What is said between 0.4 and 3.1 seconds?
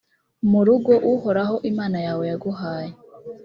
mu rugo uhoraho imana yawe yaguhaye;